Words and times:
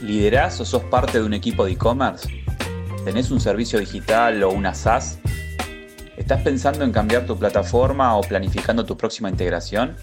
¿Liderás 0.00 0.60
o 0.60 0.64
sos 0.64 0.84
parte 0.84 1.18
de 1.18 1.24
un 1.24 1.34
equipo 1.34 1.64
de 1.64 1.72
e-commerce? 1.72 2.28
¿Tenés 3.04 3.32
un 3.32 3.40
servicio 3.40 3.80
digital 3.80 4.40
o 4.44 4.50
una 4.50 4.72
SaaS? 4.72 5.18
¿Estás 6.16 6.40
pensando 6.42 6.84
en 6.84 6.92
cambiar 6.92 7.26
tu 7.26 7.36
plataforma 7.36 8.16
o 8.16 8.20
planificando 8.20 8.84
tu 8.84 8.96
próxima 8.96 9.28
integración? 9.28 9.96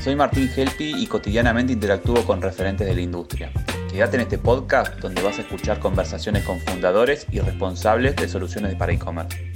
Soy 0.00 0.16
Martín 0.16 0.50
Helpi 0.54 0.94
y 0.96 1.06
cotidianamente 1.06 1.72
interactúo 1.72 2.24
con 2.24 2.42
referentes 2.42 2.84
de 2.84 2.96
la 2.96 3.00
industria. 3.00 3.52
Quédate 3.88 4.16
en 4.16 4.22
este 4.22 4.38
podcast 4.38 4.98
donde 4.98 5.22
vas 5.22 5.38
a 5.38 5.42
escuchar 5.42 5.78
conversaciones 5.78 6.42
con 6.42 6.58
fundadores 6.58 7.28
y 7.30 7.38
responsables 7.38 8.16
de 8.16 8.28
soluciones 8.28 8.74
para 8.74 8.92
e-commerce. 8.92 9.52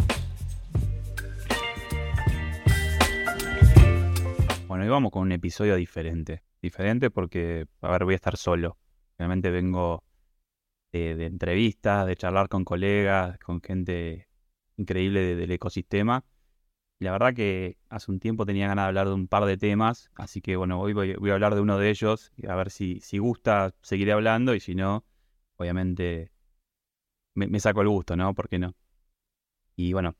Bueno, 4.68 4.84
hoy 4.84 4.90
vamos 4.90 5.10
con 5.10 5.22
un 5.22 5.32
episodio 5.32 5.74
diferente. 5.74 6.44
Diferente 6.62 7.10
porque, 7.10 7.66
a 7.80 7.90
ver, 7.90 8.04
voy 8.04 8.14
a 8.14 8.16
estar 8.16 8.36
solo. 8.36 8.76
Realmente 9.20 9.50
vengo 9.50 10.02
de, 10.92 11.26
entrevistas, 11.26 12.06
de 12.06 12.16
charlar 12.16 12.48
con 12.48 12.64
colegas, 12.64 13.38
con 13.40 13.60
gente 13.60 14.28
increíble 14.78 15.36
del 15.36 15.50
ecosistema. 15.50 16.24
Y 16.98 17.04
la 17.04 17.12
verdad 17.12 17.34
que 17.34 17.76
hace 17.90 18.10
un 18.10 18.18
tiempo 18.18 18.46
tenía 18.46 18.68
ganas 18.68 18.84
de 18.84 18.88
hablar 18.88 19.08
de 19.08 19.12
un 19.12 19.28
par 19.28 19.44
de 19.44 19.58
temas, 19.58 20.10
así 20.14 20.40
que 20.40 20.56
bueno, 20.56 20.80
hoy 20.80 20.94
voy, 20.94 21.30
a 21.30 21.34
hablar 21.34 21.54
de 21.54 21.60
uno 21.60 21.76
de 21.76 21.90
ellos, 21.90 22.32
a 22.48 22.54
ver 22.56 22.70
si, 22.70 23.00
si 23.00 23.18
gusta 23.18 23.74
seguiré 23.82 24.12
hablando 24.12 24.54
y 24.54 24.60
si 24.60 24.74
no, 24.74 25.04
obviamente 25.56 26.32
me, 27.34 27.60
saco 27.60 27.82
el 27.82 27.88
gusto, 27.88 28.16
¿no? 28.16 28.34
¿Por 28.34 28.48
qué 28.48 28.58
no? 28.58 28.74
Y 29.76 29.92
bueno, 29.92 30.16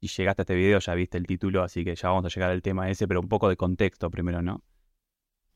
si 0.00 0.06
llegaste 0.06 0.42
a 0.42 0.44
este 0.44 0.54
video 0.54 0.78
ya 0.78 0.94
viste 0.94 1.18
el 1.18 1.26
título, 1.26 1.64
así 1.64 1.84
que 1.84 1.96
ya 1.96 2.10
vamos 2.10 2.26
a 2.26 2.28
llegar 2.28 2.50
al 2.52 2.62
tema 2.62 2.90
ese, 2.90 3.08
pero 3.08 3.20
un 3.20 3.28
poco 3.28 3.48
de 3.48 3.56
contexto 3.56 4.08
primero, 4.08 4.40
¿no? 4.40 4.62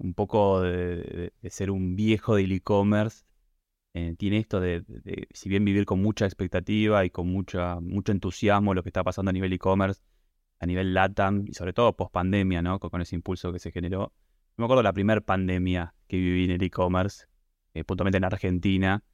Un 0.01 0.15
poco 0.15 0.63
de, 0.63 1.33
ser 1.51 1.71
un 1.71 1.95
viejo 1.95 2.37
del 2.37 2.53
e-commerce. 2.53 3.25
Eh, 3.93 4.15
tiene 4.17 4.39
esto 4.39 4.61
de, 4.61 4.85
si 5.33 5.49
bien 5.49 5.65
vivir 5.65 5.85
con 5.85 6.01
mucha 6.01 6.25
expectativa 6.25 7.05
y 7.05 7.11
con 7.11 7.29
mucha, 7.29 7.81
mucho 7.81 8.13
entusiasmo 8.13 8.73
lo 8.73 8.83
que 8.83 8.89
está 8.89 9.05
pasando 9.05 9.31
a 9.31 9.33
nivel 9.33 9.53
e-commerce, 9.53 10.01
a 10.59 10.67
nivel 10.67 10.95
LATAM 10.95 11.45
y 11.47 11.55
sobre 11.55 11.73
todo 11.73 11.97
post 11.97 12.13
pandemia, 12.13 12.63
¿no? 12.63 12.79
Con, 12.79 13.01
ese 13.01 13.17
impulso 13.17 13.53
que 13.53 13.59
se 13.59 13.73
generó. 13.73 14.13
me 14.57 14.65
acuerdo 14.65 14.83
la 14.83 14.93
primera 14.93 15.21
pandemia 15.21 15.95
que 16.07 16.17
viví 16.17 16.45
en 16.45 16.53
el 16.53 16.63
e-commerce, 16.63 17.27
eh, 17.75 17.85
puntualmente 17.85 18.19
en 18.19 18.25
Argentina, 18.25 19.05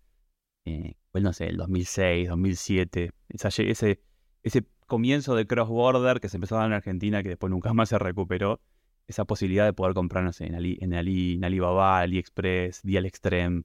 eh, 0.66 0.94
pues 1.10 1.24
no 1.24 1.32
sé, 1.32 1.46
el 1.48 1.56
2006, 1.56 2.28
2007, 2.28 3.12
ese, 3.28 4.00
ese 4.42 4.64
comienzo 4.86 5.34
de 5.34 5.46
cross-border 5.46 6.20
que 6.20 6.28
se 6.28 6.36
empezó 6.36 6.56
a 6.56 6.60
dar 6.60 6.68
en 6.68 6.74
Argentina 6.74 7.22
que 7.22 7.30
después 7.30 7.50
nunca 7.50 7.72
más 7.72 7.88
se 7.88 7.98
recuperó 7.98 8.60
esa 9.08 9.24
posibilidad 9.24 9.64
de 9.64 9.72
poder 9.72 9.94
comprarnos 9.94 10.40
en, 10.40 10.54
Ali, 10.54 10.78
en, 10.80 10.94
Ali, 10.94 11.34
en 11.34 11.44
Alibaba, 11.44 12.00
AliExpress, 12.00 12.82
Dial 12.82 13.06
Extreme. 13.06 13.56
Me 13.56 13.64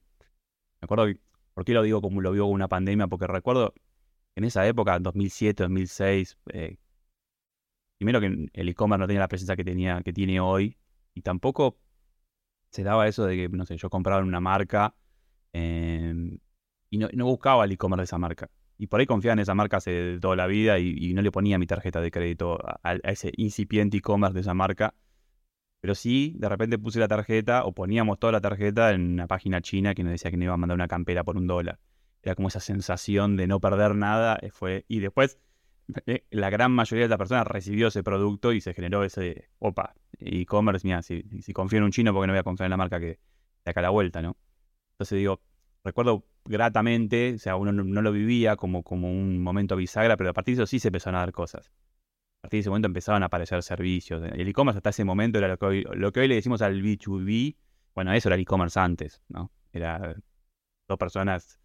acuerdo, 0.82 1.06
¿por 1.54 1.64
qué 1.64 1.74
lo 1.74 1.82
digo 1.82 2.00
como 2.00 2.20
lo 2.20 2.32
vio 2.32 2.44
con 2.44 2.52
una 2.52 2.68
pandemia? 2.68 3.08
Porque 3.08 3.26
recuerdo 3.26 3.74
en 4.36 4.44
esa 4.44 4.66
época, 4.66 4.98
2007, 4.98 5.64
2006, 5.64 6.38
eh, 6.52 6.76
primero 7.98 8.20
que 8.20 8.48
el 8.52 8.68
e-commerce 8.68 9.00
no 9.00 9.06
tenía 9.06 9.20
la 9.20 9.28
presencia 9.28 9.56
que, 9.56 9.64
tenía, 9.64 10.00
que 10.02 10.12
tiene 10.12 10.40
hoy 10.40 10.76
y 11.14 11.22
tampoco 11.22 11.78
se 12.70 12.82
daba 12.82 13.06
eso 13.06 13.26
de 13.26 13.36
que, 13.36 13.48
no 13.48 13.66
sé, 13.66 13.76
yo 13.76 13.90
compraba 13.90 14.20
en 14.20 14.28
una 14.28 14.40
marca 14.40 14.94
em, 15.52 16.38
y 16.88 16.98
no, 16.98 17.26
buscaba 17.26 17.64
el 17.64 17.72
e-commerce 17.72 18.00
de 18.00 18.04
esa 18.04 18.18
marca. 18.18 18.50
Y 18.78 18.86
por 18.86 19.00
ahí 19.00 19.06
confiaba 19.06 19.34
en 19.34 19.40
esa 19.40 19.54
marca 19.54 19.76
hace 19.76 20.18
toda 20.20 20.34
la 20.36 20.46
vida 20.46 20.78
y, 20.78 21.12
no 21.14 21.22
le 21.22 21.30
ponía 21.30 21.58
mi 21.58 21.66
tarjeta 21.66 22.00
de 22.00 22.10
crédito 22.10 22.58
a 22.82 22.94
ese 23.04 23.32
incipiente 23.36 23.98
e-commerce 23.98 24.34
de 24.34 24.40
esa 24.40 24.54
marca 24.54 24.94
pero 25.82 25.96
sí, 25.96 26.36
de 26.38 26.48
repente 26.48 26.78
puse 26.78 27.00
la 27.00 27.08
tarjeta 27.08 27.64
o 27.64 27.72
poníamos 27.72 28.20
toda 28.20 28.32
la 28.32 28.40
tarjeta 28.40 28.92
en 28.92 29.14
una 29.14 29.26
página 29.26 29.60
china 29.60 29.96
que 29.96 30.04
nos 30.04 30.12
decía 30.12 30.30
que 30.30 30.36
nos 30.36 30.44
iba 30.44 30.54
a 30.54 30.56
mandar 30.56 30.76
una 30.76 30.86
campera 30.86 31.24
por 31.24 31.36
un 31.36 31.48
dólar. 31.48 31.80
Era 32.22 32.36
como 32.36 32.46
esa 32.46 32.60
sensación 32.60 33.36
de 33.36 33.48
no 33.48 33.58
perder 33.58 33.96
nada. 33.96 34.38
Eh, 34.40 34.52
fue, 34.52 34.84
y 34.86 35.00
después 35.00 35.40
eh, 36.06 36.24
la 36.30 36.50
gran 36.50 36.70
mayoría 36.70 37.06
de 37.06 37.08
las 37.08 37.18
personas 37.18 37.48
recibió 37.48 37.88
ese 37.88 38.04
producto 38.04 38.52
y 38.52 38.60
se 38.60 38.74
generó 38.74 39.02
ese, 39.02 39.48
opa, 39.58 39.96
e-commerce, 40.20 40.86
mira, 40.86 41.02
si, 41.02 41.24
confío 41.52 41.78
en 41.78 41.84
un 41.86 41.90
chino, 41.90 42.12
porque 42.12 42.28
no 42.28 42.32
voy 42.32 42.38
a 42.38 42.44
confiar 42.44 42.66
en 42.66 42.70
la 42.70 42.76
marca 42.76 43.00
que 43.00 43.18
de 43.64 43.70
acá 43.72 43.82
la 43.82 43.90
vuelta, 43.90 44.22
¿no? 44.22 44.36
Entonces 44.92 45.18
digo, 45.18 45.40
recuerdo 45.82 46.24
gratamente, 46.44 47.34
o 47.34 47.38
sea, 47.38 47.56
uno 47.56 47.72
no, 47.72 48.02
lo 48.02 48.12
vivía 48.12 48.54
como, 48.54 48.84
como 48.84 49.10
un 49.10 49.42
momento 49.42 49.74
bisagra, 49.74 50.16
pero 50.16 50.30
a 50.30 50.32
partir 50.32 50.54
de 50.54 50.62
eso 50.62 50.70
sí 50.70 50.78
se 50.78 50.88
empezaron 50.90 51.16
a 51.16 51.20
dar 51.22 51.32
cosas 51.32 51.72
partir 52.42 52.58
de 52.58 52.60
ese 52.62 52.70
momento 52.70 52.86
empezaban 52.86 53.22
a 53.22 53.26
aparecer 53.26 53.62
servicios. 53.62 54.22
El 54.22 54.48
e-commerce 54.48 54.78
hasta 54.78 54.90
ese 54.90 55.04
momento 55.04 55.38
era 55.38 55.48
lo 55.48 55.58
que, 55.58 55.64
hoy, 55.64 55.84
lo 55.94 56.12
que 56.12 56.20
hoy 56.20 56.28
le 56.28 56.34
decimos 56.34 56.60
al 56.60 56.82
B2B. 56.82 57.56
Bueno, 57.94 58.12
eso 58.12 58.28
era 58.28 58.34
el 58.34 58.42
e-commerce 58.42 58.78
antes, 58.80 59.22
¿no? 59.28 59.52
Era 59.72 60.16
dos 60.88 60.98
personas 60.98 61.60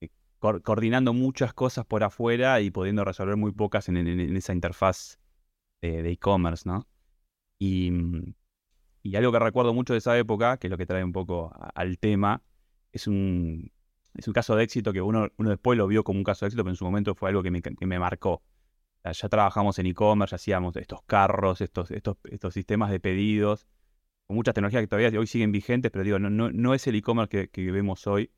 eh, 0.00 0.08
coordinando 0.40 1.12
muchas 1.12 1.54
cosas 1.54 1.86
por 1.86 2.02
afuera 2.02 2.60
y 2.60 2.70
pudiendo 2.70 3.04
resolver 3.04 3.36
muy 3.36 3.52
pocas 3.52 3.88
en, 3.88 3.96
esa 4.36 4.52
interfaz 4.52 5.20
de 5.80 6.10
e-commerce, 6.10 6.68
¿no? 6.68 6.88
Y, 7.60 7.92
algo 9.14 9.32
que 9.32 9.38
recuerdo 9.38 9.72
mucho 9.72 9.94
de 9.94 10.00
esa 10.00 10.18
época, 10.18 10.58
que 10.58 10.66
es 10.66 10.70
lo 10.70 10.76
que 10.76 10.84
trae 10.86 11.02
un 11.02 11.12
poco 11.12 11.52
al 11.74 11.98
tema, 11.98 12.42
es 12.92 13.06
un, 13.06 13.70
es 14.14 14.26
un 14.28 14.34
caso 14.34 14.56
de 14.56 14.64
éxito 14.64 14.92
que 14.92 15.00
uno, 15.00 15.28
uno 15.38 15.50
después 15.50 15.78
lo 15.78 15.86
vio 15.86 16.04
como 16.04 16.18
un 16.18 16.24
caso 16.24 16.44
de 16.44 16.48
éxito, 16.48 16.64
pero 16.64 16.72
en 16.72 16.76
su 16.76 16.84
momento 16.84 17.14
fue 17.14 17.30
algo 17.30 17.42
que 17.42 17.50
me, 17.50 17.62
que 17.62 17.86
me 17.86 17.98
marcó 17.98 18.42
ya 19.04 19.28
trabajamos 19.28 19.78
en 19.78 19.86
e-commerce, 19.86 20.34
hacíamos 20.34 20.76
estos 20.76 21.02
carros, 21.02 21.60
estos, 21.60 21.90
estos, 21.90 22.16
estos 22.24 22.54
sistemas 22.54 22.90
de 22.90 23.00
pedidos, 23.00 23.66
con 24.26 24.36
muchas 24.36 24.54
tecnologías 24.54 24.82
que 24.82 24.88
todavía 24.88 25.18
hoy 25.18 25.26
siguen 25.26 25.52
vigentes, 25.52 25.90
pero 25.90 26.04
digo, 26.04 26.18
no, 26.18 26.28
no, 26.30 26.50
no 26.50 26.74
es 26.74 26.86
el 26.86 26.96
e-commerce 26.96 27.48
que, 27.48 27.72
vemos 27.72 28.06
hoy. 28.06 28.30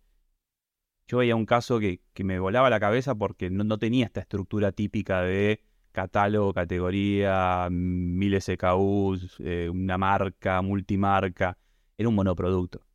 Yo 1.08 1.18
veía 1.18 1.34
un 1.34 1.46
caso 1.46 1.80
que, 1.80 2.00
me 2.22 2.38
volaba 2.38 2.70
la 2.70 2.78
cabeza 2.78 3.14
porque 3.16 3.50
no, 3.50 3.78
tenía 3.78 4.06
esta 4.06 4.20
estructura 4.20 4.70
típica 4.70 5.22
de 5.22 5.62
catálogo, 5.90 6.54
categoría, 6.54 7.68
mil 7.70 8.40
SKUs, 8.40 9.36
eh, 9.40 9.68
una 9.68 9.98
marca, 9.98 10.62
multimarca. 10.62 11.58
Era 11.98 12.08
un 12.08 12.14
monoproducto. 12.14 12.86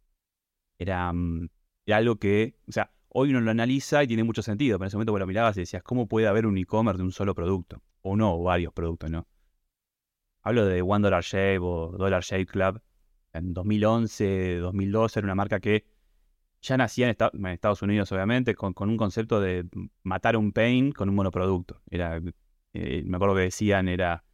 Era, 0.77 1.11
mm, 1.11 1.49
algo 1.87 2.15
que, 2.17 2.55
Hoy 3.17 3.29
uno 3.29 3.39
lo 3.39 3.49
analiza 3.49 4.03
y 4.03 4.07
tiene 4.07 4.25
mucho 4.25 4.41
sentido, 4.41 4.77
pero 4.77 4.83
en 4.83 4.87
ese 4.89 4.97
momento 4.97 5.13
vos 5.13 5.21
lo 5.21 5.25
mirabas 5.25 5.55
y 5.55 5.61
decías, 5.61 5.81
¿cómo 5.83 6.05
puede 6.05 6.27
haber 6.27 6.45
un 6.45 6.57
e-commerce 6.57 6.97
de 6.97 7.05
un 7.05 7.13
solo 7.13 7.33
producto? 7.33 7.81
O 8.01 8.17
no, 8.17 8.35
o 8.35 8.43
varios 8.43 8.73
productos, 8.73 9.09
¿no? 9.09 9.25
Hablo 10.41 10.65
de 10.65 10.81
One 10.81 11.01
Dollar 11.01 11.23
Shave 11.23 11.59
o 11.59 11.93
Dollar 11.97 12.21
Shave 12.21 12.45
Club. 12.45 12.81
En 13.31 13.53
2011, 13.53 14.57
2012 14.57 15.19
era 15.19 15.27
una 15.27 15.35
marca 15.35 15.61
que 15.61 15.85
ya 16.61 16.75
nacía 16.75 17.07
en, 17.07 17.45
Estados 17.45 17.81
Unidos, 17.81 18.11
obviamente, 18.11 18.53
con, 18.53 18.73
un 18.77 18.97
concepto 18.97 19.39
de 19.39 19.65
matar 20.03 20.35
un 20.35 20.51
pain 20.51 20.91
con 20.91 21.07
un 21.07 21.15
monoproducto. 21.15 21.81
Era, 21.89 22.21
eh, 22.73 23.03
me 23.05 23.15
acuerdo 23.15 23.35
que 23.35 23.43
decían, 23.43 23.87
era 23.87 24.25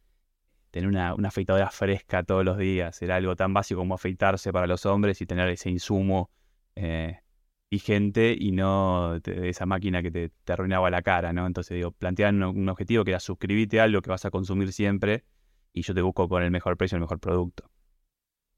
tener 0.72 0.88
una, 0.88 1.12
afeitadora 1.24 1.70
fresca 1.70 2.24
todos 2.24 2.44
los 2.44 2.58
días. 2.58 3.00
Era 3.00 3.14
algo 3.14 3.36
tan 3.36 3.54
básico 3.54 3.80
como 3.80 3.94
afeitarse 3.94 4.52
para 4.52 4.66
los 4.66 4.86
hombres 4.86 5.20
y 5.20 5.26
tener 5.26 5.48
ese 5.50 5.70
insumo 5.70 6.30
eh, 6.74 7.20
vigente 7.72 8.36
y 8.38 8.52
no 8.52 9.16
esa 9.24 9.64
máquina 9.64 10.02
que 10.02 10.10
te, 10.10 10.52
arruinaba 10.52 10.90
la 10.90 11.00
cara, 11.00 11.32
¿no? 11.32 11.46
Entonces, 11.46 11.74
digo, 11.74 11.90
planteaban 11.90 12.42
un, 12.42 12.68
objetivo 12.68 13.02
que 13.02 13.12
era 13.12 13.20
suscribirte 13.20 13.80
a 13.80 13.84
algo 13.84 14.02
que 14.02 14.10
vas 14.10 14.26
a 14.26 14.30
consumir 14.30 14.74
siempre 14.74 15.24
y 15.72 15.80
yo 15.80 15.94
te 15.94 16.02
busco 16.02 16.28
con 16.28 16.42
el 16.42 16.50
mejor 16.50 16.76
precio, 16.76 16.96
el 16.96 17.00
mejor 17.00 17.18
producto. 17.18 17.70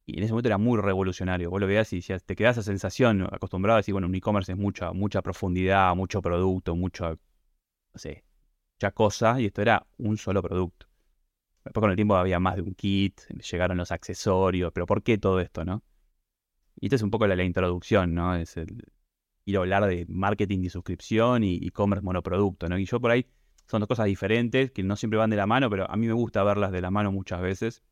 Y 0.04 0.18
en 0.18 0.24
ese 0.24 0.32
momento 0.32 0.48
era 0.48 0.58
muy 0.58 0.80
revolucionario. 0.80 1.48
Vos 1.48 1.60
lo 1.60 1.68
veías 1.68 1.92
y 1.92 2.00
te 2.00 2.34
quedás 2.34 2.58
esa 2.58 2.64
sensación 2.64 3.22
acostumbrado 3.22 3.76
a 3.76 3.80
decir, 3.80 3.94
bueno, 3.94 4.08
un 4.08 4.14
e-commerce 4.16 4.50
es 4.50 4.58
mucha, 4.58 4.92
mucha 4.92 5.22
profundidad, 5.22 5.94
mucho 5.94 6.20
producto, 6.20 6.74
mucho, 6.74 7.10
no 7.10 7.98
sé, 7.98 8.24
mucha 8.76 8.90
cosa, 8.90 9.40
y 9.40 9.46
esto 9.46 9.62
era 9.62 9.86
un 9.96 10.16
solo 10.16 10.42
producto. 10.42 10.86
Después 11.64 11.82
con 11.82 11.90
el 11.90 11.96
tiempo 11.96 12.16
había 12.16 12.40
más 12.40 12.56
de 12.56 12.62
un 12.62 12.74
kit, 12.74 13.20
llegaron 13.52 13.76
los 13.78 13.92
accesorios, 13.92 14.72
pero 14.72 14.86
¿por 14.86 15.04
qué 15.04 15.18
todo 15.18 15.38
esto, 15.40 15.64
no? 15.64 15.84
Y 16.80 16.86
esta 16.86 16.96
es 16.96 17.02
un 17.02 17.10
poco 17.10 17.26
la, 17.28 17.36
la 17.36 17.44
introducción, 17.44 18.14
¿no? 18.14 18.34
Es 18.34 18.56
el, 18.56 18.84
ir 19.44 19.56
a 19.56 19.60
hablar 19.60 19.86
de 19.86 20.06
marketing 20.08 20.62
de 20.62 20.70
suscripción 20.70 21.44
y 21.44 21.56
e-commerce 21.66 22.04
monoproducto, 22.04 22.68
¿no? 22.68 22.78
Y 22.78 22.86
yo 22.86 23.00
por 23.00 23.10
ahí 23.10 23.26
son 23.66 23.80
dos 23.80 23.88
cosas 23.88 24.06
diferentes 24.06 24.70
que 24.70 24.82
no 24.82 24.96
siempre 24.96 25.18
van 25.18 25.30
de 25.30 25.36
la 25.36 25.46
mano, 25.46 25.70
pero 25.70 25.90
a 25.90 25.96
mí 25.96 26.06
me 26.06 26.12
gusta 26.12 26.42
verlas 26.44 26.72
de 26.72 26.80
la 26.80 26.90
mano 26.90 27.12
muchas 27.12 27.40
veces. 27.40 27.82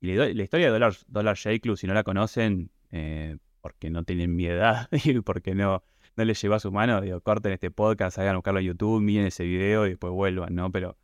Y 0.00 0.14
la, 0.14 0.28
historia 0.42 0.66
de 0.66 0.72
Dollar, 0.72 0.94
Dollar 1.06 1.36
Shave 1.36 1.60
Club, 1.60 1.76
si 1.76 1.86
no 1.86 1.94
la 1.94 2.02
conocen, 2.02 2.70
eh, 2.90 3.38
porque 3.60 3.90
no 3.90 4.04
tienen 4.04 4.34
mi 4.34 4.46
edad 4.46 4.88
y 5.04 5.20
porque 5.20 5.54
no, 5.54 5.84
no 6.16 6.24
les 6.24 6.40
lleva 6.42 6.56
a 6.56 6.60
su 6.60 6.72
mano, 6.72 7.00
digo, 7.00 7.20
corten 7.20 7.52
este 7.52 7.70
podcast, 7.70 8.18
hagan 8.18 8.36
buscarlo 8.36 8.60
en 8.60 8.66
YouTube, 8.66 9.00
miren 9.00 9.26
ese 9.26 9.44
video 9.44 9.86
y 9.86 9.90
después 9.90 10.12
vuelvan, 10.12 10.54
¿no? 10.54 10.70
Pero 10.72 10.98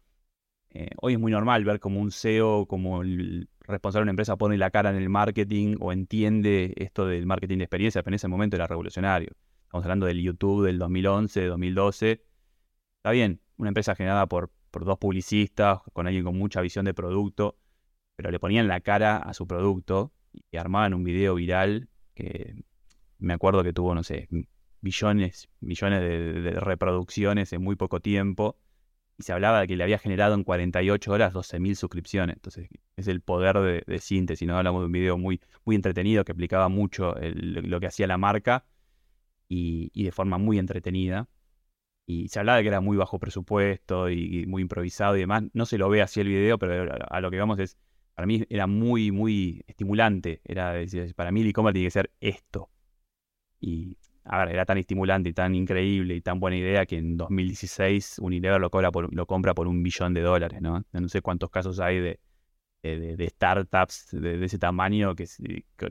eh, 0.71 0.91
hoy 1.01 1.15
es 1.15 1.19
muy 1.19 1.33
normal 1.33 1.65
ver 1.65 1.81
como 1.81 2.01
un 2.01 2.11
CEO, 2.13 2.67
como 2.67 3.03
el 3.03 3.49
responsable 3.61 4.03
de 4.03 4.05
una 4.05 4.11
empresa 4.13 4.37
pone 4.37 4.59
la 4.59 4.71
cara 4.71 4.91
en 4.91 4.97
el 4.97 5.09
marketing 5.09 5.77
o 5.81 5.93
entiende 5.93 6.75
esto 6.77 7.07
del 7.07 7.27
marketing 7.27 7.59
de 7.59 7.65
experiencia, 7.65 8.03
pero 8.03 8.13
en 8.13 8.17
ese 8.17 8.29
momento 8.29 8.57
era 8.57 8.67
revolucionario. 8.67 9.31
Estamos 9.69 9.85
hablando 9.85 10.07
del 10.07 10.23
YouTube 10.23 10.65
del 10.65 10.79
2011, 10.79 11.45
2012. 11.45 12.25
Está 13.01 13.11
bien, 13.11 13.43
una 13.59 13.69
empresa 13.69 13.95
generada 13.95 14.27
por, 14.27 14.51
por 14.71 14.87
dos 14.87 14.97
publicistas, 14.97 15.81
con 15.93 16.07
alguien 16.07 16.25
con 16.25 16.39
mucha 16.39 16.63
visión 16.63 16.87
de 16.87 16.95
producto, 16.95 17.59
pero 18.17 18.31
le 18.31 18.41
ponían 18.41 18.67
la 18.67 18.81
cara 18.81 19.19
a 19.19 19.35
su 19.35 19.47
producto 19.47 20.15
y 20.51 20.57
armaban 20.57 20.95
un 20.95 21.05
video 21.05 21.35
viral 21.35 21.91
que 22.15 22.65
me 23.19 23.35
acuerdo 23.35 23.63
que 23.63 23.75
tuvo, 23.75 23.95
no 23.95 24.03
sé, 24.03 24.27
billones, 24.81 25.51
millones 25.61 26.01
de, 26.01 26.53
reproducciones 26.53 27.53
en 27.53 27.63
muy 27.63 27.77
poco 27.77 28.01
tiempo. 28.01 28.57
Y 29.19 29.25
se 29.25 29.35
hablaba 29.35 29.61
de 29.61 29.67
que 29.67 29.77
le 29.77 29.85
había 29.85 29.99
generado 29.99 30.35
en 30.35 30.45
48 30.45 31.13
horas 31.13 31.35
12.000 31.35 31.75
suscripciones. 31.75 32.37
Entonces, 32.37 32.71
es 32.97 33.07
el 33.07 33.21
poder 33.21 33.85
de, 33.85 33.99
síntesis. 33.99 34.49
¿no? 34.49 34.57
Hablamos 34.57 34.81
de 34.81 34.87
un 34.87 34.93
video 34.93 35.19
muy, 35.19 35.43
muy 35.67 35.77
entretenido 35.77 36.25
que 36.25 36.33
explicaba 36.33 36.71
mucho 36.71 37.15
lo 37.21 37.81
que 37.81 37.87
hacía 37.87 38.07
la 38.07 38.17
marca 38.17 38.65
y, 39.49 40.05
de 40.05 40.13
forma 40.13 40.39
muy 40.39 40.59
entretenida. 40.59 41.29
Y 42.07 42.29
se 42.29 42.39
hablaba 42.41 42.59
de 42.59 42.65
que 42.65 42.69
era 42.69 42.81
muy 42.81 42.97
bajo 42.97 43.19
presupuesto 43.19 44.11
y, 44.11 44.47
muy 44.47 44.63
improvisado 44.63 45.17
y 45.17 45.21
demás. 45.21 45.45
No 45.53 45.67
se 45.67 45.79
lo 45.79 45.89
ve 45.89 46.03
así 46.03 46.21
el 46.21 46.29
video, 46.29 46.59
pero 46.59 46.93
a, 47.09 47.21
lo 47.21 47.31
que 47.31 47.39
vamos 47.39 47.59
es, 47.59 47.79
para 48.15 48.27
mí 48.27 48.45
era 48.49 48.67
muy, 48.67 49.13
muy 49.13 49.63
estimulante. 49.67 50.41
Era 50.45 50.75
para 51.17 51.33
mí 51.33 51.43
el 51.43 51.49
e-commerce 51.49 51.75
tiene 51.75 51.87
que 51.87 51.91
ser 51.91 52.11
esto. 52.21 52.71
Y 53.61 53.99
a 54.25 54.39
ver, 54.45 54.55
era 54.55 54.67
tan 54.67 54.79
estimulante 54.79 55.31
y 55.31 55.33
tan 55.33 55.55
increíble 55.55 56.15
y 56.15 56.21
tan 56.21 56.41
buena 56.41 56.57
idea 56.57 56.87
que 56.87 56.99
en 56.99 57.17
2016 57.17 58.19
Unilever 58.21 58.61
lo, 58.61 58.71
lo 59.11 59.27
compra 59.27 59.55
por 59.55 59.69
un 59.69 59.83
billón 59.83 60.15
de 60.15 60.21
dólares, 60.23 60.61
¿no? 60.61 60.85
No 60.93 61.09
sé 61.09 61.23
cuántos 61.23 61.51
casos 61.51 61.81
hay 61.81 61.99
de, 62.01 62.21
de, 62.83 63.29
startups 63.29 64.09
de, 64.13 64.45
ese 64.45 64.59
tamaño, 64.59 65.15
que, 65.15 65.27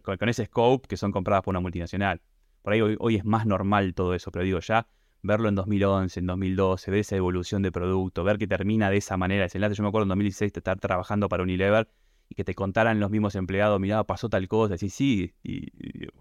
con, 0.04 0.30
ese 0.30 0.46
scope, 0.46 0.88
que 0.88 0.98
son 0.98 1.12
compradas 1.12 1.44
por 1.44 1.52
una 1.52 1.60
multinacional. 1.60 2.22
Por 2.68 2.74
ahí 2.74 2.82
hoy, 2.82 3.16
es 3.16 3.24
más 3.24 3.46
normal 3.46 3.94
todo 3.94 4.14
eso, 4.14 4.30
pero 4.30 4.44
digo, 4.44 4.60
ya 4.60 4.90
verlo 5.22 5.48
en 5.48 5.56
2011, 5.56 6.20
en 6.20 6.26
2012, 6.26 6.92
ver 6.92 7.00
esa 7.00 7.16
evolución 7.16 7.62
de 7.62 7.72
producto, 7.72 8.26
ver 8.26 8.38
que 8.38 8.46
termina 8.46 8.90
de 8.90 8.98
esa 8.98 9.16
manera 9.16 9.46
ese 9.46 9.58
enlace. 9.58 9.76
Yo 9.76 9.84
me 9.84 9.88
acuerdo 9.88 10.04
en 10.04 10.10
2016 10.10 10.52
de 10.52 10.60
estar 10.60 10.78
trabajando 10.78 11.30
para 11.30 11.44
Unilever 11.44 11.90
y 12.28 12.36
que 12.36 12.44
te 12.44 12.56
contaran 12.56 13.00
los 13.00 13.10
mismos 13.10 13.36
empleados, 13.36 13.80
mira, 13.80 14.04
pasó 14.04 14.28
tal 14.28 14.50
cosa, 14.50 14.76
y 14.82 14.90
sí, 14.90 15.34
y, 15.44 15.72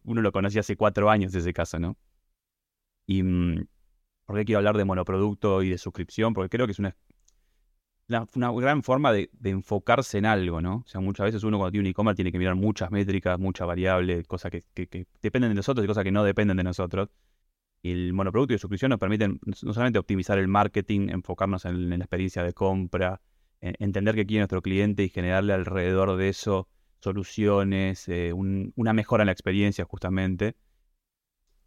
uno 0.04 0.22
lo 0.22 0.30
conocía 0.30 0.60
hace 0.60 0.76
cuatro 0.76 1.10
años 1.10 1.34
ese 1.34 1.52
caso, 1.52 1.80
¿no? 1.80 1.96
Y 3.08 3.24
mm, 3.24 3.66
por 4.24 4.36
qué 4.36 4.44
quiero 4.44 4.58
hablar 4.58 4.76
de 4.76 4.84
monoproducto 4.84 5.64
y 5.64 5.70
de 5.70 5.78
suscripción, 5.78 6.32
porque 6.32 6.50
creo 6.50 6.66
que 6.66 6.72
es 6.74 6.78
una, 6.78 6.96
una, 8.08 8.50
gran 8.52 8.82
forma 8.82 9.12
de, 9.12 9.30
enfocarse 9.44 10.18
en 10.18 10.26
algo, 10.26 10.60
¿no? 10.60 10.76
O 10.84 10.88
sea, 10.88 11.00
muchas 11.00 11.26
veces 11.26 11.42
uno 11.42 11.58
cuando 11.58 11.72
tiene 11.72 11.88
un 11.88 11.90
e-commerce 11.90 12.16
tiene 12.16 12.32
que 12.32 12.38
mirar 12.38 12.54
muchas 12.54 12.90
métricas, 12.90 13.38
muchas 13.38 13.66
variables, 13.66 14.26
cosas 14.26 14.50
que, 14.50 15.06
dependen 15.22 15.50
de 15.50 15.54
nosotros 15.54 15.84
y 15.84 15.88
cosas 15.88 16.04
que 16.04 16.12
no 16.12 16.24
dependen 16.24 16.56
de 16.56 16.64
nosotros. 16.64 17.08
Y 17.82 17.92
el 17.92 18.12
monoproducto 18.12 18.54
y 18.54 18.58
suscripción 18.58 18.90
nos 18.90 18.98
permiten 18.98 19.40
no 19.44 19.72
solamente 19.72 19.98
optimizar 19.98 20.38
el 20.38 20.48
marketing, 20.48 21.08
enfocarnos 21.10 21.64
en, 21.64 21.90
la 21.90 21.96
experiencia 21.96 22.42
de 22.42 22.52
compra, 22.52 23.20
entender 23.60 24.14
qué 24.14 24.26
quiere 24.26 24.40
nuestro 24.40 24.62
cliente 24.62 25.02
y 25.02 25.08
generarle 25.08 25.52
alrededor 25.52 26.16
de 26.16 26.28
eso 26.28 26.68
soluciones, 27.00 28.08
eh, 28.08 28.32
una 28.32 28.92
mejora 28.92 29.22
en 29.22 29.26
la 29.26 29.32
experiencia 29.32 29.84
justamente. 29.84 30.56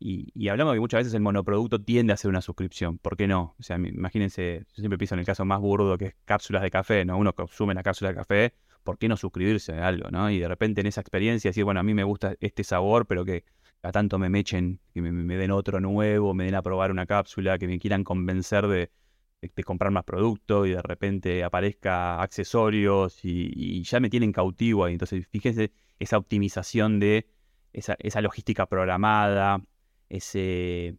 Y, 0.02 0.48
hablamos 0.48 0.74
de 0.74 0.78
que 0.78 0.82
muchas 0.82 1.00
veces 1.00 1.14
el 1.14 1.22
monoproducto 1.22 1.82
tiende 1.82 2.14
a 2.14 2.18
ser 2.18 2.30
una 2.30 2.42
suscripción. 2.42 2.98
¿Por 3.00 3.18
qué 3.18 3.28
no? 3.28 3.56
O 3.60 3.64
sea, 3.64 3.76
imagínense, 3.76 4.66
yo 4.70 4.76
siempre 4.76 4.98
pienso 4.98 5.16
en 5.16 5.20
el 5.20 5.26
caso 5.26 5.44
más 5.44 5.60
burdo 5.60 5.98
que 5.98 6.06
es 6.06 6.16
cápsulas 6.24 6.62
de 6.62 6.72
café, 6.72 7.04
¿no? 7.04 7.18
Uno 7.18 7.34
consume 7.34 7.74
la 7.74 7.84
cápsula 7.84 8.12
de 8.12 8.16
café, 8.16 8.54
¿por 8.84 8.98
qué 8.98 9.10
no 9.10 9.18
suscribirse 9.18 9.74
a 9.74 9.88
algo, 9.88 10.10
¿no? 10.10 10.30
Y 10.32 10.40
de 10.40 10.48
repente 10.48 10.80
en 10.82 10.88
esa 10.88 11.02
experiencia 11.02 11.50
decir, 11.50 11.66
bueno, 11.66 11.82
a 11.82 11.84
mí 11.84 11.94
me 11.94 12.06
gusta 12.06 12.36
este 12.40 12.64
sabor, 12.64 13.08
pero 13.08 13.26
que 13.26 13.44
a 13.84 13.92
tanto 13.92 14.18
me 14.20 14.30
mechen, 14.30 14.80
que 14.94 15.02
me, 15.02 15.36
den 15.36 15.52
otro 15.52 15.80
nuevo, 15.82 16.34
me 16.34 16.46
den 16.46 16.56
a 16.56 16.62
probar 16.62 16.92
una 16.92 17.06
cápsula, 17.06 17.58
que 17.58 17.68
me 17.68 17.80
quieran 17.80 18.04
convencer 18.04 18.68
de, 18.68 18.90
comprar 19.66 19.92
más 19.92 20.04
producto 20.04 20.66
y 20.66 20.72
de 20.72 20.82
repente 20.82 21.44
aparezca 21.44 22.22
accesorios 22.22 23.20
y, 23.24 23.84
ya 23.84 24.00
me 24.00 24.10
tienen 24.10 24.32
cautivo 24.32 24.86
ahí. 24.86 24.94
Entonces, 24.94 25.28
fíjense 25.30 25.72
esa 25.98 26.18
optimización 26.18 27.00
de 27.00 27.28
esa, 27.74 27.96
esa 28.00 28.22
logística 28.22 28.66
programada, 28.66 29.62
ese, 30.10 30.98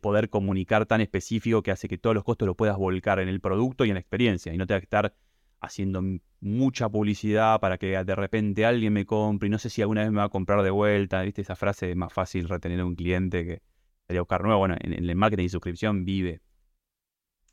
poder 0.00 0.30
comunicar 0.30 0.86
tan 0.86 1.00
específico 1.00 1.62
que 1.62 1.70
hace 1.70 1.88
que 1.88 1.98
todos 1.98 2.14
los 2.14 2.24
costos 2.24 2.46
los 2.46 2.56
puedas 2.56 2.76
volcar 2.76 3.20
en 3.20 3.28
el 3.28 3.40
producto 3.40 3.84
y 3.84 3.90
en 3.90 3.94
la 3.94 4.00
experiencia 4.00 4.52
y 4.52 4.56
no 4.56 4.66
tengas 4.66 4.80
que 4.80 4.86
estar 4.86 5.14
haciendo 5.60 6.02
mucha 6.40 6.88
publicidad 6.88 7.60
para 7.60 7.76
que 7.78 8.02
de 8.02 8.14
repente 8.14 8.64
alguien 8.64 8.94
me 8.94 9.04
compre 9.04 9.46
y 9.48 9.50
no 9.50 9.58
sé 9.58 9.68
si 9.68 9.82
alguna 9.82 10.02
vez 10.02 10.10
me 10.10 10.18
va 10.18 10.24
a 10.24 10.28
comprar 10.30 10.62
de 10.62 10.70
vuelta, 10.70 11.22
¿viste? 11.22 11.42
Esa 11.42 11.56
frase 11.56 11.90
es 11.90 11.96
más 11.96 12.12
fácil 12.12 12.48
retener 12.48 12.80
a 12.80 12.86
un 12.86 12.94
cliente 12.96 13.44
que 13.44 13.62
salir 14.06 14.18
a 14.18 14.22
buscar 14.22 14.42
nuevo. 14.42 14.58
Bueno, 14.58 14.76
en, 14.80 14.92
el 14.92 15.16
marketing 15.16 15.48
suscripción 15.48 16.04
vive. 16.04 16.40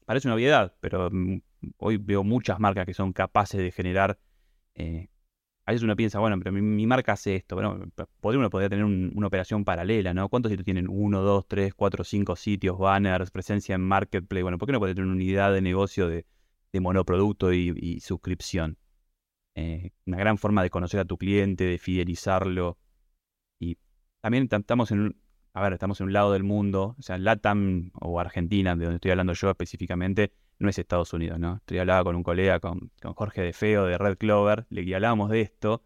Parece 0.05 0.29
una 0.29 0.35
obviedad, 0.35 0.73
pero 0.79 1.09
mm, 1.11 1.41
hoy 1.77 1.97
veo 1.97 2.23
muchas 2.23 2.59
marcas 2.59 2.85
que 2.85 2.93
son 2.93 3.11
capaces 3.11 3.59
de 3.59 3.71
generar 3.71 4.19
eh, 4.75 5.09
a 5.67 5.73
veces 5.73 5.83
uno 5.83 5.97
piensa, 5.97 6.19
bueno, 6.19 6.39
pero 6.39 6.53
mi, 6.53 6.87
marca 6.87 7.11
hace 7.11 7.35
esto. 7.35 7.55
Bueno, 7.55 7.77
podría 8.21 8.39
uno 8.39 8.49
podría 8.49 8.69
tener 8.69 8.85
una 8.85 9.27
operación 9.27 9.65
paralela, 9.65 10.13
¿no? 10.13 10.29
¿Cuántos 10.29 10.49
sitios 10.49 10.63
tienen? 10.63 10.87
Uno, 10.89 11.21
dos, 11.21 11.45
tres, 11.45 11.73
cuatro, 11.73 12.05
cinco 12.05 12.37
sitios, 12.37 12.77
banners, 12.77 13.31
presencia 13.31 13.75
en 13.75 13.81
marketplace. 13.81 14.43
Bueno, 14.43 14.57
¿por 14.57 14.65
qué 14.65 14.71
no 14.71 14.79
puede 14.79 14.95
tener 14.95 15.07
una 15.07 15.15
unidad 15.15 15.51
de 15.51 15.59
negocio 15.61 16.07
de, 16.07 16.25
monoproducto 16.79 17.51
y, 17.51 17.99
suscripción? 17.99 18.77
Eh, 19.55 19.91
una 20.05 20.17
gran 20.17 20.37
forma 20.37 20.63
de 20.63 20.69
conocer 20.69 21.01
a 21.01 21.05
tu 21.05 21.17
cliente, 21.17 21.65
de 21.65 21.77
fidelizarlo. 21.79 22.77
Y 23.59 23.77
también 24.21 24.47
estamos 24.49 24.91
en 24.91 24.99
un, 25.01 25.21
a 25.53 25.61
ver, 25.63 25.73
estamos 25.73 25.99
en 25.99 26.07
un 26.07 26.13
lado 26.13 26.31
del 26.31 26.43
mundo, 26.43 26.95
o 26.97 27.01
sea, 27.01 27.17
LATAM 27.17 27.91
o 27.99 28.21
Argentina, 28.21 28.73
de 28.77 28.85
donde 28.85 28.95
estoy 28.95 29.11
hablando 29.11 29.33
yo 29.33 29.49
específicamente, 29.49 30.31
no 30.59 30.69
es 30.69 30.79
Estados 30.79 31.13
Unidos, 31.13 31.39
¿no? 31.39 31.57
Estoy 31.57 31.79
hablando 31.79 32.05
con 32.05 32.15
un 32.15 32.23
colega, 32.23 32.59
con, 32.59 32.91
Jorge 33.15 33.41
de 33.41 33.53
Feo 33.53 33.85
de 33.85 33.97
Red 33.97 34.17
Clover, 34.17 34.65
le 34.69 34.95
hablábamos 34.95 35.29
de 35.29 35.41
esto 35.41 35.83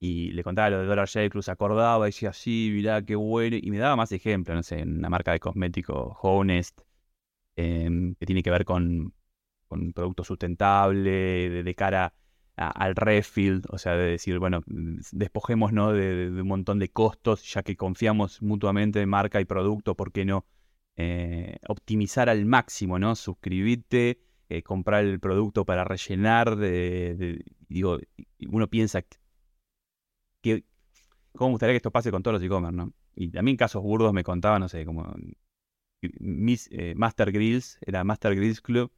y 0.00 0.32
le 0.32 0.44
contaba 0.44 0.70
lo 0.70 0.80
de 0.80 0.86
Dollar 0.86 1.08
Shave 1.08 1.30
Club, 1.30 1.44
acordaba 1.48 2.06
y 2.06 2.08
decía, 2.08 2.32
sí, 2.32 2.70
mirá, 2.72 3.02
qué 3.04 3.16
bueno, 3.16 3.56
y 3.60 3.70
me 3.70 3.78
daba 3.78 3.96
más 3.96 4.12
ejemplos, 4.12 4.56
no 4.56 4.62
sé, 4.62 4.82
una 4.82 5.08
marca 5.10 5.32
de 5.32 5.40
cosméticos, 5.40 6.16
Honest, 6.22 6.80
em, 7.56 8.14
que 8.16 8.26
tiene 8.26 8.42
que 8.42 8.50
ver 8.50 8.64
con, 8.64 9.14
con 9.68 9.92
producto 9.92 10.24
sustentable, 10.24 11.10
de, 11.64 11.74
cara 11.74 12.14
al 12.56 12.94
refill, 12.96 13.62
o 13.70 13.78
sea, 13.78 13.94
de 13.96 14.04
decir, 14.12 14.38
bueno, 14.38 14.62
despojémonos 14.66 15.94
de, 15.94 16.30
de, 16.30 16.42
un 16.42 16.48
montón 16.48 16.78
de 16.78 16.90
costos, 16.90 17.42
ya 17.52 17.62
que 17.62 17.76
confiamos 17.76 18.42
mutuamente 18.42 19.00
en 19.00 19.08
marca 19.08 19.40
y 19.40 19.44
producto, 19.44 19.96
¿por 19.96 20.12
qué 20.12 20.24
no 20.24 20.46
eh, 20.96 21.56
optimizar 21.68 22.28
al 22.28 22.46
máximo, 22.46 22.98
¿no? 22.98 23.16
Suscribirte, 23.16 24.20
eh, 24.48 24.62
comprar 24.62 25.04
el 25.04 25.18
producto 25.20 25.64
para 25.64 25.84
rellenar, 25.84 26.56
de, 26.56 27.44
digo, 27.68 27.98
uno 28.48 28.68
piensa 28.68 29.02
que, 30.40 30.64
cómo 31.32 31.50
gustaría 31.52 31.72
que 31.72 31.78
esto 31.78 31.90
pase 31.90 32.10
con 32.10 32.22
todos 32.22 32.34
los 32.34 32.42
e-commerce, 32.42 32.76
¿no? 32.76 32.92
Y 33.16 33.30
también 33.30 33.56
casos 33.56 33.82
burdos 33.82 34.12
me 34.12 34.22
contaban, 34.22 34.60
no 34.60 34.68
sé, 34.68 34.84
como 34.84 35.04
mis, 36.20 36.68
eh, 36.72 36.94
Master 36.96 37.32
Grills, 37.32 37.78
era 37.80 38.04
Master 38.04 38.36
Grills 38.36 38.60
Club, 38.60 38.92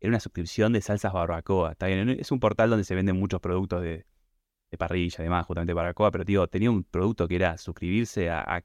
era 0.00 0.10
una 0.10 0.20
suscripción 0.20 0.72
de 0.72 0.80
salsas 0.80 1.12
barbacoa, 1.12 1.72
está 1.72 1.86
bien, 1.86 2.08
es 2.10 2.30
un 2.30 2.40
portal 2.40 2.70
donde 2.70 2.84
se 2.84 2.94
venden 2.94 3.18
muchos 3.18 3.40
productos 3.40 3.82
de, 3.82 4.06
parrilla, 4.78 5.16
además, 5.20 5.46
justamente 5.46 5.72
barbacoa, 5.72 6.10
pero 6.10 6.24
digo, 6.24 6.48
tenía 6.48 6.70
un 6.70 6.82
producto 6.84 7.28
que 7.28 7.36
era 7.36 7.58
suscribirse 7.58 8.28
a 8.30 8.64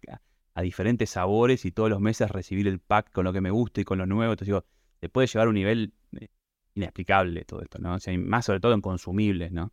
diferentes 0.62 1.10
sabores 1.12 1.66
y 1.66 1.72
todos 1.72 1.90
los 1.90 2.02
meses 2.02 2.30
recibir 2.30 2.68
el 2.68 2.80
pack 2.80 3.12
con 3.12 3.26
lo 3.26 3.34
que 3.34 3.42
me 3.42 3.52
gusta 3.52 3.82
y 3.82 3.84
con 3.86 3.98
lo 3.98 4.06
nuevo. 4.06 4.34
Entonces 4.34 4.48
digo, 4.48 4.66
se 5.00 5.10
puede 5.10 5.28
llevar 5.28 5.48
a 5.48 5.50
un 5.50 5.56
nivel 5.56 5.94
eh, 6.20 6.28
inexplicable 6.76 7.46
todo 7.46 7.62
esto, 7.62 7.80
¿no? 7.80 7.96
O 7.96 8.00
sea, 8.00 8.18
más 8.18 8.46
sobre 8.46 8.60
todo 8.60 8.74
en 8.74 8.82
consumibles, 8.82 9.52
¿no? 9.52 9.72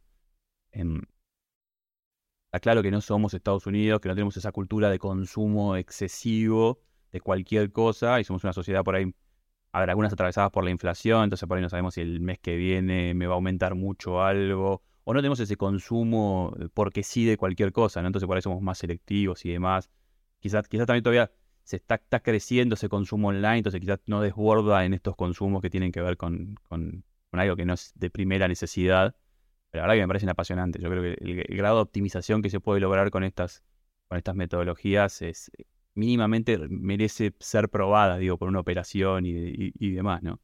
Em, 0.73 1.03
está 2.47 2.61
claro 2.61 2.83
que 2.83 2.91
no 2.91 3.01
somos 3.01 3.35
Estados 3.35 3.67
Unidos, 3.67 4.01
que 4.01 4.09
no 4.09 4.15
tenemos 4.15 4.37
esa 4.37 4.53
cultura 4.53 4.91
de 4.91 4.99
consumo 4.99 5.77
excesivo 5.77 6.81
de 7.13 7.21
cualquier 7.21 7.73
cosa 7.73 8.21
y 8.21 8.25
somos 8.25 8.45
una 8.45 8.53
sociedad 8.53 8.85
por 8.85 8.97
ahí, 8.97 9.13
a 9.73 9.81
ver, 9.81 9.91
algunas 9.91 10.13
atravesadas 10.13 10.51
por 10.51 10.65
la 10.65 10.71
inflación, 10.71 11.25
entonces 11.25 11.49
por 11.49 11.57
ahí 11.59 11.63
no 11.63 11.69
sabemos 11.69 11.95
si 11.95 12.01
el 12.01 12.21
mes 12.21 12.39
que 12.39 12.57
viene 12.57 13.15
me 13.15 13.27
va 13.27 13.35
a 13.35 13.37
aumentar 13.37 13.75
mucho 13.75 14.23
algo, 14.23 14.83
o 15.05 15.15
no 15.15 15.21
tenemos 15.21 15.41
ese 15.41 15.57
consumo 15.57 16.55
porque 16.75 17.03
sí 17.03 17.25
de 17.25 17.37
cualquier 17.37 17.73
cosa, 17.73 18.03
¿no? 18.03 18.09
Entonces 18.09 18.27
por 18.27 18.37
ahí 18.37 18.43
somos 18.43 18.63
más 18.63 18.79
selectivos 18.79 19.45
y 19.45 19.51
demás. 19.51 19.91
Quizás, 20.41 20.69
quizás 20.69 20.87
también 20.87 21.03
todavía 21.03 21.31
se 21.63 21.77
está, 21.77 21.99
creciendo 22.21 22.75
ese 22.77 22.89
consumo 22.89 23.29
online, 23.29 23.59
entonces 23.59 23.81
quizás 23.81 24.01
no 24.07 24.21
desborda 24.21 24.85
en 24.85 24.95
estos 24.95 25.17
consumos 25.17 25.61
que 25.63 25.71
tienen 25.71 25.91
que 25.91 26.01
ver 26.01 26.17
con, 26.17 26.57
algo 27.33 27.57
que 27.57 27.65
no 27.65 27.75
es 27.75 27.93
de 27.97 28.09
primera 28.09 28.47
necesidad. 28.47 29.17
Pero 29.71 29.83
la 29.83 29.89
verdad 29.89 29.95
que 29.97 30.03
me 30.03 30.09
parecen 30.09 30.29
apasionantes. 30.29 30.81
Yo 30.81 30.89
creo 30.89 31.03
que 31.03 31.17
el, 31.21 31.57
grado 31.57 31.77
de 31.77 31.83
optimización 31.83 32.41
que 32.41 32.51
se 32.51 32.61
puede 32.61 32.81
lograr 32.81 33.11
con 33.11 33.25
estas, 33.25 33.65
con 34.07 34.17
estas 34.17 34.37
metodologías 34.37 35.23
es 35.23 35.51
mínimamente 35.95 36.57
merece 36.69 37.35
ser 37.41 37.69
probada, 37.69 38.19
digo, 38.19 38.39
por 38.39 38.49
una 38.49 38.61
operación 38.61 39.27
y, 39.27 39.33
y 39.33 39.91
demás, 39.91 40.23
¿no? 40.23 40.41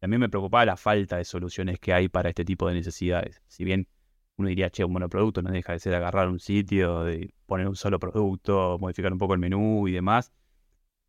También 0.00 0.20
me 0.20 0.28
preocupaba 0.28 0.64
la 0.64 0.76
falta 0.76 1.16
de 1.18 1.24
soluciones 1.24 1.78
que 1.78 1.92
hay 1.92 2.08
para 2.08 2.28
este 2.28 2.44
tipo 2.44 2.68
de 2.68 2.74
necesidades. 2.74 3.42
Si 3.46 3.64
bien 3.64 3.88
uno 4.36 4.48
diría, 4.48 4.70
che, 4.70 4.84
un 4.84 4.92
monoproducto 4.92 5.42
no 5.42 5.50
deja 5.50 5.72
de 5.72 5.80
ser 5.80 5.94
agarrar 5.94 6.28
un 6.28 6.38
sitio, 6.40 7.04
de 7.04 7.32
poner 7.46 7.68
un 7.68 7.76
solo 7.76 7.98
producto, 7.98 8.78
modificar 8.80 9.12
un 9.12 9.18
poco 9.18 9.34
el 9.34 9.40
menú 9.40 9.88
y 9.88 9.92
demás. 9.92 10.32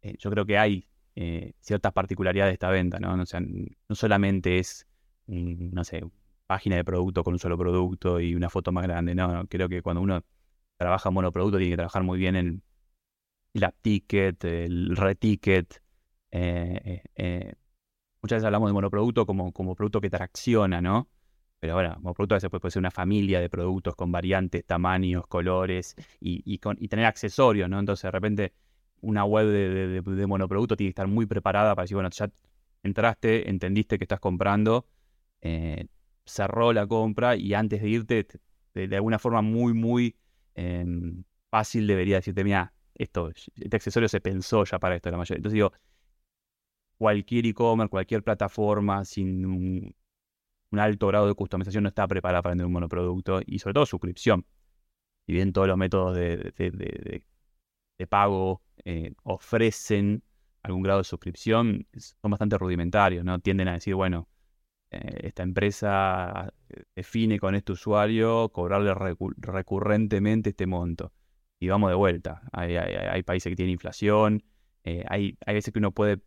Eh, 0.01 0.15
yo 0.19 0.29
creo 0.31 0.45
que 0.45 0.57
hay 0.57 0.87
eh, 1.15 1.53
ciertas 1.59 1.93
particularidades 1.93 2.51
de 2.51 2.53
esta 2.53 2.69
venta, 2.69 2.99
¿no? 2.99 3.17
No 3.17 3.95
solamente 3.95 4.59
es, 4.59 4.87
no 5.27 5.83
sé, 5.83 6.03
página 6.47 6.77
de 6.77 6.85
producto 6.85 7.23
con 7.23 7.33
un 7.33 7.39
solo 7.39 7.57
producto 7.57 8.19
y 8.19 8.35
una 8.35 8.49
foto 8.49 8.71
más 8.71 8.83
grande, 8.83 9.15
no, 9.15 9.45
creo 9.47 9.69
que 9.69 9.81
cuando 9.81 10.01
uno 10.01 10.23
trabaja 10.77 11.09
monoproducto 11.11 11.57
tiene 11.57 11.71
que 11.71 11.77
trabajar 11.77 12.03
muy 12.03 12.19
bien 12.19 12.35
en, 12.35 12.63
el 13.57 13.63
app 13.63 13.75
ticket, 13.81 14.43
el 14.45 14.95
reticket. 14.95 15.81
Eh, 16.31 17.03
eh, 17.15 17.53
muchas 18.21 18.37
veces 18.37 18.45
hablamos 18.45 18.69
de 18.69 18.73
monoproducto 18.73 19.25
como, 19.25 19.51
como 19.51 19.75
producto 19.75 20.01
que 20.01 20.09
tracciona, 20.09 20.81
¿no? 20.81 21.09
Pero 21.59 21.73
bueno, 21.73 21.95
monoproducto 22.01 22.35
a 22.35 22.37
veces 22.37 22.49
puede, 22.49 22.71
ser 22.71 22.79
una 22.79 22.91
familia 22.91 23.39
de 23.39 23.49
productos 23.49 23.95
con 23.95 24.11
variantes, 24.11 24.63
tamaños, 24.65 25.25
colores 25.27 25.95
y, 26.19 26.57
con, 26.59 26.77
y 26.79 26.87
tener 26.87 27.05
accesorios, 27.05 27.69
¿no? 27.69 27.79
Entonces 27.79 28.03
de 28.03 28.11
repente 28.11 28.53
una 29.01 29.25
web 29.25 29.47
de, 29.47 30.27
monoproducto 30.27 30.75
tiene 30.75 30.89
que 30.89 30.91
estar 30.91 31.07
muy 31.07 31.25
preparada 31.25 31.75
para 31.75 31.83
decir, 31.83 31.95
bueno, 31.95 32.09
ya 32.09 32.29
entraste, 32.83 33.49
entendiste 33.49 33.97
que 33.97 34.03
estás 34.03 34.19
comprando, 34.19 34.85
eh, 35.41 35.87
cerró 36.25 36.73
la 36.73 36.85
compra 36.87 37.35
y 37.35 37.53
antes 37.53 37.81
de 37.81 37.89
irte, 37.89 38.27
de, 38.73 38.95
alguna 38.95 39.19
forma 39.19 39.41
muy, 39.41 39.73
muy 39.73 40.15
em, 40.55 41.23
fácil 41.49 41.87
debería 41.87 42.17
decirte, 42.17 42.43
mira, 42.43 42.73
esto, 42.95 43.29
este 43.29 43.75
accesorio 43.75 44.09
se 44.09 44.21
pensó 44.21 44.63
ya 44.63 44.79
para 44.79 44.95
esto, 44.95 45.09
la 45.11 45.17
mayoría. 45.17 45.37
Entonces 45.37 45.53
digo, 45.55 45.71
cualquier 46.97 47.45
e-commerce, 47.45 47.89
cualquier 47.89 48.23
plataforma 48.23 49.05
sin 49.05 49.45
un, 49.45 49.95
alto 50.73 51.07
grado 51.07 51.27
de 51.27 51.33
customización 51.33 51.83
no 51.83 51.89
está 51.89 52.07
preparada 52.07 52.41
para 52.41 52.51
vender 52.51 52.67
un 52.67 52.73
monoproducto 52.73 53.41
y 53.45 53.59
sobre 53.59 53.73
todo 53.73 53.85
suscripción. 53.85 54.45
Y 55.27 55.33
bien 55.33 55.53
todos 55.53 55.67
los 55.67 55.77
métodos 55.77 56.15
de, 56.15 57.23
pago 58.09 58.61
eh, 58.85 59.13
ofrecen 59.23 60.23
algún 60.63 60.83
grado 60.83 60.99
de 60.99 61.03
suscripción, 61.05 61.87
son 61.95 62.31
bastante 62.31 62.57
rudimentarios, 62.57 63.23
¿no? 63.25 63.39
Tienden 63.39 63.67
a 63.69 63.73
decir, 63.73 63.95
bueno, 63.95 64.27
eh, 64.91 65.19
esta 65.23 65.43
empresa 65.43 66.53
define 66.95 67.39
con 67.39 67.55
este 67.55 67.73
usuario 67.73 68.49
cobrarle 68.49 68.93
recurrentemente 69.37 70.51
este 70.51 70.67
monto. 70.67 71.13
Y 71.59 71.69
vamos 71.69 71.89
de 71.89 71.95
vuelta. 71.95 72.41
Hay, 72.51 73.23
países 73.23 73.49
que 73.49 73.55
tienen 73.55 73.73
inflación, 73.73 74.43
eh, 74.83 75.03
hay, 75.09 75.37
hay 75.45 75.55
veces 75.55 75.73
que 75.73 75.79
uno 75.79 75.91
puede 75.91 76.19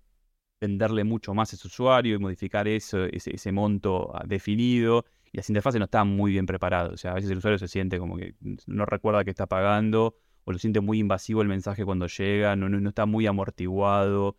venderle 0.60 1.04
mucho 1.04 1.34
más 1.34 1.52
a 1.52 1.56
ese 1.56 1.66
usuario 1.66 2.14
y 2.14 2.18
modificar 2.18 2.68
eso, 2.68 3.04
ese, 3.04 3.52
monto 3.52 4.14
ah, 4.14 4.24
definido. 4.26 5.06
Y 5.32 5.38
las 5.38 5.48
interfaces 5.48 5.78
no 5.78 5.84
están 5.84 6.08
muy 6.08 6.32
bien 6.32 6.46
preparadas. 6.46 6.92
O 6.92 6.96
sea, 6.96 7.12
a 7.12 7.14
veces 7.14 7.30
el 7.30 7.38
usuario 7.38 7.58
se 7.58 7.68
siente 7.68 7.98
como 7.98 8.16
que 8.16 8.34
no 8.66 8.84
recuerda 8.84 9.24
que 9.24 9.30
está 9.30 9.46
pagando 9.46 10.16
o 10.44 10.52
lo 10.52 10.58
siente 10.58 10.80
muy 10.80 10.98
invasivo 10.98 11.42
el 11.42 11.48
mensaje 11.48 11.84
cuando 11.84 12.06
llega, 12.06 12.56
no, 12.56 12.68
no, 12.68 12.88
está 12.88 13.06
muy 13.06 13.26
amortiguado. 13.26 14.36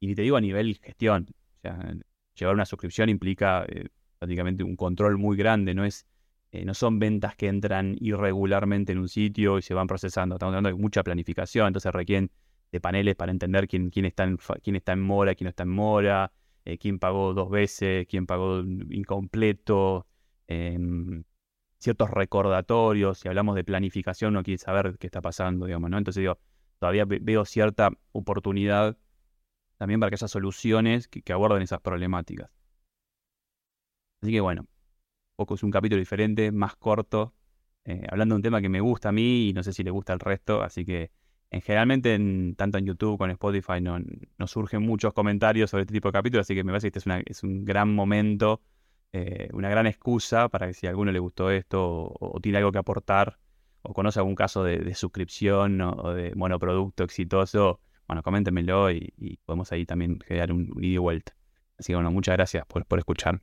Y 0.00 0.06
ni 0.06 0.14
te 0.14 0.22
digo 0.22 0.36
a 0.36 0.40
nivel 0.40 0.78
gestión. 0.82 1.26
O 1.58 1.60
sea, 1.60 1.94
llevar 2.34 2.54
una 2.54 2.66
suscripción 2.66 3.08
implica 3.08 3.64
eh, 3.68 3.88
prácticamente 4.18 4.64
un 4.64 4.76
control 4.76 5.18
muy 5.18 5.36
grande. 5.36 5.74
No, 5.74 5.84
es, 5.84 6.06
eh, 6.52 6.64
no 6.64 6.74
son 6.74 6.98
ventas 6.98 7.36
que 7.36 7.48
entran 7.48 7.96
irregularmente 8.00 8.92
en 8.92 8.98
un 8.98 9.08
sitio 9.08 9.58
y 9.58 9.62
se 9.62 9.74
van 9.74 9.86
procesando. 9.86 10.36
Estamos 10.36 10.52
hablando 10.52 10.70
de 10.70 10.80
mucha 10.80 11.02
planificación, 11.02 11.68
entonces 11.68 11.92
requieren 11.92 12.30
de 12.72 12.80
paneles 12.80 13.14
para 13.16 13.30
entender 13.32 13.68
quién, 13.68 13.90
quién, 13.90 14.06
está, 14.06 14.24
en, 14.24 14.38
quién 14.62 14.76
está 14.76 14.92
en 14.92 15.00
mora, 15.00 15.34
quién 15.34 15.46
no 15.46 15.50
está 15.50 15.62
en 15.64 15.68
mora, 15.68 16.32
eh, 16.64 16.78
quién 16.78 16.98
pagó 16.98 17.34
dos 17.34 17.50
veces, 17.50 18.06
quién 18.08 18.26
pagó 18.26 18.60
incompleto, 18.90 20.06
em, 20.48 21.24
ciertos 21.78 22.10
recordatorios, 22.10 23.18
si 23.18 23.28
hablamos 23.28 23.56
de 23.56 23.64
planificación 23.64 24.32
no 24.34 24.42
quiere 24.42 24.58
saber 24.58 24.96
qué 24.98 25.06
está 25.06 25.20
pasando, 25.20 25.66
digamos, 25.66 25.90
¿no? 25.90 25.98
Entonces 25.98 26.22
digo, 26.22 26.38
todavía 26.78 27.04
veo 27.06 27.44
cierta 27.44 27.90
oportunidad 28.12 28.96
también 29.76 30.00
para 30.00 30.10
que 30.10 30.14
haya 30.14 30.28
soluciones 30.28 31.08
que, 31.08 31.32
aborden 31.32 31.62
esas 31.62 31.80
problemáticas. 31.80 32.50
Así 34.22 34.32
que 34.32 34.40
bueno, 34.40 34.66
poco 35.36 35.54
es 35.56 35.62
un 35.62 35.70
capítulo 35.70 35.98
diferente, 35.98 36.52
más 36.52 36.76
corto, 36.76 37.34
eh, 37.84 38.06
hablando 38.10 38.34
de 38.34 38.36
un 38.36 38.42
tema 38.42 38.60
que 38.62 38.68
me 38.68 38.80
gusta 38.80 39.08
a 39.10 39.12
mí 39.12 39.48
y 39.48 39.52
no 39.52 39.62
sé 39.62 39.72
si 39.72 39.82
le 39.82 39.90
gusta 39.90 40.12
al 40.12 40.20
resto, 40.20 40.62
así 40.62 40.84
que 40.84 41.10
en, 41.52 41.60
generalmente, 41.60 42.14
en, 42.14 42.54
tanto 42.56 42.78
en 42.78 42.86
YouTube 42.86 43.18
como 43.18 43.26
en 43.26 43.32
Spotify, 43.32 43.80
no, 43.80 43.98
nos 44.38 44.50
surgen 44.50 44.82
muchos 44.82 45.12
comentarios 45.12 45.70
sobre 45.70 45.82
este 45.82 45.92
tipo 45.92 46.08
de 46.08 46.12
capítulos, 46.12 46.46
así 46.46 46.54
que 46.54 46.64
me 46.64 46.72
parece 46.72 46.90
que 46.90 46.98
este 46.98 47.22
es, 47.26 47.42
un 47.42 47.64
gran 47.64 47.94
momento, 47.94 48.62
eh, 49.12 49.50
una 49.52 49.68
gran 49.68 49.86
excusa 49.86 50.48
para 50.48 50.66
que 50.66 50.74
si 50.74 50.86
a 50.86 50.90
alguno 50.90 51.12
le 51.12 51.18
gustó 51.18 51.50
esto 51.50 52.12
o, 52.18 52.40
tiene 52.40 52.58
algo 52.58 52.72
que 52.72 52.78
aportar 52.78 53.38
o 53.82 53.92
conoce 53.92 54.18
algún 54.18 54.34
caso 54.34 54.64
de, 54.64 54.94
suscripción 54.94 55.80
o, 55.82 56.14
de 56.14 56.34
monoproducto 56.34 57.04
exitoso, 57.04 57.80
bueno, 58.08 58.22
coméntenmelo 58.22 58.90
y, 58.90 59.38
podemos 59.44 59.70
ahí 59.72 59.84
también 59.84 60.16
crear 60.16 60.52
un, 60.52 60.72
un 60.74 60.84
ida 60.84 60.94
y 60.94 60.98
vuelta. 60.98 61.36
Así 61.78 61.92
que 61.92 61.96
bueno, 61.96 62.10
muchas 62.10 62.34
gracias 62.34 62.64
por, 62.66 62.86
por 62.86 62.98
escuchar. 62.98 63.42